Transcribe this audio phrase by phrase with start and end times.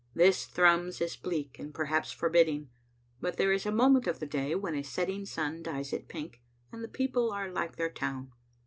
[0.15, 2.71] This Thrums is bleak and perhaps forbidding,
[3.19, 6.41] but there is a moment of the day when a setting sun dyes it pink,
[6.71, 8.31] and the people are like their town.